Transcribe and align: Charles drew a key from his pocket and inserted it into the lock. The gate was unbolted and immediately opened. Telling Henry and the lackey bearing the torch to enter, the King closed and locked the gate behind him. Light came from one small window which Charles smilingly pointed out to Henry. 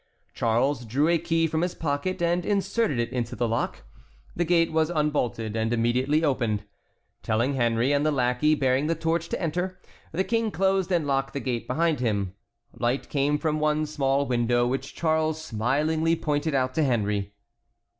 Charles 0.33 0.83
drew 0.83 1.07
a 1.09 1.19
key 1.19 1.45
from 1.45 1.61
his 1.61 1.75
pocket 1.75 2.23
and 2.23 2.43
inserted 2.43 2.97
it 2.97 3.11
into 3.11 3.35
the 3.35 3.47
lock. 3.47 3.83
The 4.35 4.43
gate 4.43 4.71
was 4.71 4.89
unbolted 4.89 5.55
and 5.55 5.71
immediately 5.71 6.23
opened. 6.23 6.63
Telling 7.21 7.53
Henry 7.53 7.91
and 7.91 8.03
the 8.03 8.09
lackey 8.09 8.55
bearing 8.55 8.87
the 8.87 8.95
torch 8.95 9.29
to 9.29 9.39
enter, 9.39 9.79
the 10.11 10.23
King 10.23 10.49
closed 10.49 10.91
and 10.91 11.05
locked 11.05 11.33
the 11.33 11.39
gate 11.39 11.67
behind 11.67 11.99
him. 11.99 12.33
Light 12.73 13.09
came 13.11 13.37
from 13.37 13.59
one 13.59 13.85
small 13.85 14.25
window 14.25 14.65
which 14.65 14.95
Charles 14.95 15.39
smilingly 15.39 16.15
pointed 16.15 16.55
out 16.55 16.73
to 16.73 16.83
Henry. 16.83 17.35